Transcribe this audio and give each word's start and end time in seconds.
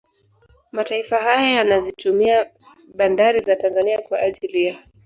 Mataifa 0.71 1.17
haya 1.17 1.49
yanazitumia 1.49 2.51
bandari 2.95 3.39
za 3.39 3.55
Tanzania 3.55 4.01
kwa 4.01 4.19
ajili 4.19 4.63
ya 4.65 4.77